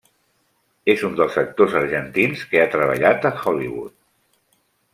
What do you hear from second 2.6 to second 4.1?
ha treballat a Hollywood.